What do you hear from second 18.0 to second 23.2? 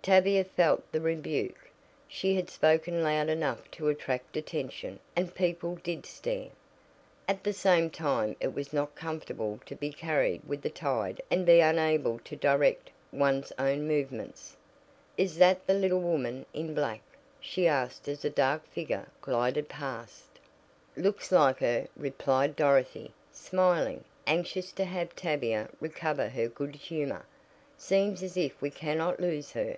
as a dark figure glided past. "Looks like her," replied Dorothy,